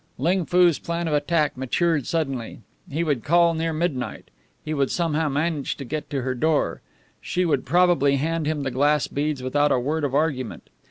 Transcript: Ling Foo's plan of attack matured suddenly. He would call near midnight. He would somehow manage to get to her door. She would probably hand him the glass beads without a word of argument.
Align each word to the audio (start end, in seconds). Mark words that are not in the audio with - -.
Ling 0.17 0.47
Foo's 0.47 0.79
plan 0.79 1.07
of 1.07 1.13
attack 1.13 1.55
matured 1.55 2.07
suddenly. 2.07 2.61
He 2.89 3.03
would 3.03 3.23
call 3.23 3.53
near 3.53 3.71
midnight. 3.71 4.31
He 4.65 4.73
would 4.73 4.89
somehow 4.89 5.29
manage 5.29 5.77
to 5.77 5.85
get 5.85 6.09
to 6.09 6.23
her 6.23 6.33
door. 6.33 6.81
She 7.21 7.45
would 7.45 7.65
probably 7.67 8.15
hand 8.15 8.47
him 8.47 8.63
the 8.63 8.71
glass 8.71 9.05
beads 9.05 9.43
without 9.43 9.71
a 9.71 9.77
word 9.79 10.03
of 10.03 10.15
argument. 10.15 10.71